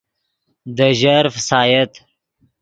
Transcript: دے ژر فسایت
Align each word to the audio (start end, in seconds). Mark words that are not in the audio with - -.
دے 0.75 0.89
ژر 0.99 1.25
فسایت 1.35 1.91